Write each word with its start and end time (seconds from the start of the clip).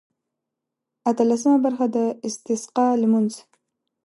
اتلسمه 1.09 1.57
برخه 1.65 1.85
د 1.95 1.97
استسقا 2.27 2.87
لمونځ. 3.01 3.31